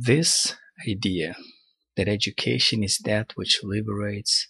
This 0.00 0.54
idea 0.88 1.34
that 1.96 2.06
education 2.06 2.84
is 2.84 2.98
that 2.98 3.32
which 3.34 3.64
liberates 3.64 4.46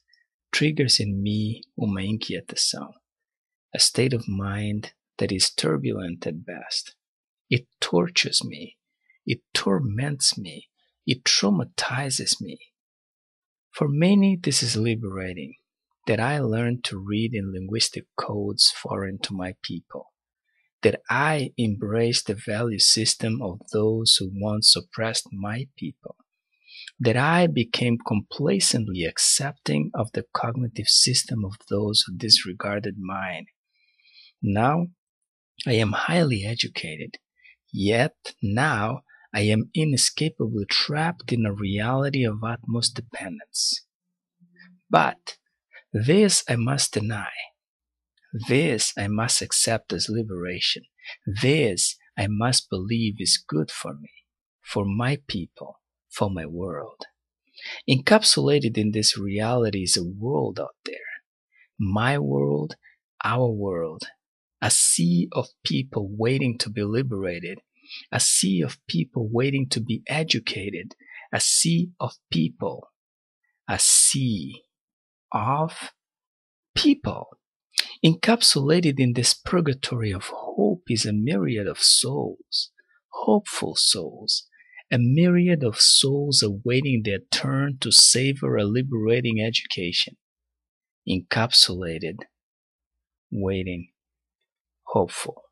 triggers 0.53 1.01
in 1.01 1.23
me 1.23 1.63
uma 1.74 2.03
inquietação, 2.03 2.93
a 3.74 3.79
state 3.79 4.13
of 4.13 4.29
mind 4.29 4.92
that 5.17 5.33
is 5.33 5.49
turbulent 5.49 6.26
at 6.26 6.45
best. 6.45 6.95
It 7.49 7.67
tortures 7.81 8.45
me, 8.45 8.76
it 9.24 9.40
torments 9.54 10.37
me, 10.37 10.69
it 11.06 11.24
traumatizes 11.24 12.42
me. 12.42 12.58
For 13.71 13.88
many, 13.88 14.37
this 14.37 14.62
is 14.62 14.76
liberating 14.76 15.54
that 16.06 16.20
I 16.20 16.41
learned 16.41 16.84
to 16.84 16.98
read 16.98 17.33
in 17.33 17.55
linguistic 17.55 18.05
codes 18.19 18.70
foreign 18.70 19.19
to 19.20 19.33
my 19.33 19.55
people, 19.62 20.12
that 20.83 21.01
I 21.10 21.51
embrace 21.56 22.23
the 22.23 22.34
value 22.34 22.78
system 22.78 23.41
of 23.42 23.60
those 23.73 24.16
who 24.19 24.30
once 24.33 24.77
oppressed 24.77 25.28
my 25.32 25.66
people, 25.77 26.16
that 27.01 27.16
I 27.16 27.46
became 27.46 27.98
complacently 28.06 29.04
accepting 29.04 29.91
of 29.95 30.12
the 30.12 30.24
cognitive 30.32 30.88
system 30.88 31.45
of 31.45 31.54
those 31.68 32.04
who 32.06 32.16
disregarded 32.16 32.96
mine. 32.98 33.46
Now 34.42 34.87
I 35.66 35.73
am 35.73 35.92
highly 35.92 36.45
educated, 36.45 37.16
yet 37.73 38.34
now 38.42 39.02
I 39.34 39.40
am 39.42 39.70
inescapably 39.74 40.65
trapped 40.70 41.32
in 41.32 41.45
a 41.45 41.52
reality 41.52 42.24
of 42.24 42.45
utmost 42.45 42.95
dependence. 42.95 43.84
But 44.88 45.37
this 45.92 46.45
I 46.48 46.56
must 46.56 46.95
deny. 46.95 47.30
This 48.32 48.92
I 48.96 49.09
must 49.09 49.41
accept 49.41 49.92
as 49.92 50.09
liberation. 50.09 50.84
This 51.27 51.96
I 52.16 52.27
must 52.28 52.68
believe 52.68 53.14
is 53.18 53.42
good 53.46 53.70
for 53.70 53.95
me, 53.95 54.10
for 54.60 54.84
my 54.84 55.18
people, 55.27 55.80
for 56.10 56.30
my 56.30 56.45
world. 56.45 57.06
Encapsulated 57.88 58.76
in 58.76 58.93
this 58.93 59.18
reality 59.18 59.82
is 59.82 59.96
a 59.96 60.04
world 60.04 60.60
out 60.60 60.76
there. 60.84 60.95
My 61.79 62.18
world, 62.18 62.76
our 63.24 63.49
world, 63.49 64.03
a 64.61 64.71
sea 64.71 65.29
of 65.33 65.49
people 65.65 66.09
waiting 66.11 66.59
to 66.59 66.71
be 66.71 66.83
liberated, 66.83 67.61
a 68.12 68.21
sea 68.21 68.61
of 68.61 68.79
people 68.87 69.29
waiting 69.33 69.69
to 69.71 69.81
be 69.81 70.03
educated, 70.06 70.95
a 71.33 71.41
sea 71.41 71.91
of 71.99 72.12
people, 72.31 72.91
a 73.69 73.79
sea 73.79 74.62
of 75.33 75.93
people. 76.75 77.38
Encapsulated 78.05 79.01
in 79.01 79.15
this 79.15 79.35
purgatory 79.35 80.13
of 80.13 80.31
hope 80.33 80.83
is 80.89 81.05
a 81.05 81.13
myriad 81.13 81.67
of 81.67 81.79
souls, 81.79 82.71
hopeful 83.09 83.75
souls, 83.77 84.47
a 84.91 84.99
myriad 84.99 85.65
of 85.65 85.81
souls 85.81 86.43
awaiting 86.43 87.03
their 87.05 87.19
turn 87.33 87.77
to 87.81 87.91
savor 87.91 88.57
a 88.57 88.65
liberating 88.65 89.41
education. 89.41 90.17
Encapsulated, 91.09 92.19
waiting, 93.33 93.91
hopeful. 94.85 95.48